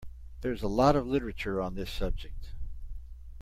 There 0.41 0.51
is 0.51 0.63
a 0.63 0.67
lot 0.67 0.95
of 0.95 1.05
Literature 1.05 1.61
on 1.61 1.75
this 1.75 1.91
subject. 1.91 2.53